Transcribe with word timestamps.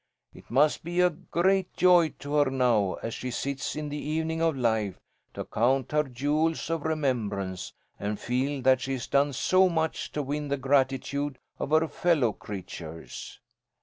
It 0.33 0.49
must 0.49 0.83
be 0.83 0.99
a 0.99 1.11
great 1.11 1.75
joy 1.75 2.09
to 2.17 2.33
her 2.37 2.49
now, 2.49 2.93
as 3.03 3.13
she 3.13 3.29
sits 3.29 3.75
in 3.75 3.89
the 3.89 3.99
evening 3.99 4.41
of 4.41 4.57
life, 4.57 4.99
to 5.35 5.45
count 5.45 5.91
her 5.91 6.01
jewels 6.01 6.71
of 6.71 6.85
remembrance, 6.85 7.71
and 7.99 8.19
feel 8.19 8.63
that 8.63 8.81
she 8.81 8.93
has 8.93 9.05
done 9.05 9.31
so 9.31 9.69
much 9.69 10.11
to 10.13 10.23
win 10.23 10.47
the 10.47 10.57
gratitude 10.57 11.37
of 11.59 11.69
her 11.69 11.87
fellow 11.87 12.33
creatures. 12.33 13.39